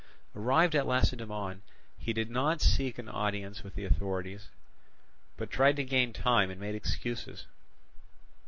[0.35, 1.61] Arrived at Lacedaemon
[1.95, 4.49] he did not seek an audience with the authorities,
[5.37, 7.45] but tried to gain time and made excuses.